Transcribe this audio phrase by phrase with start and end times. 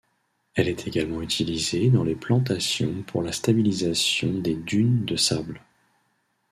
[0.55, 5.61] Elle est également utilisée dans les plantations pour la stabilisation des dunes de sable.